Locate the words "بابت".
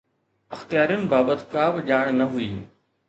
1.11-1.39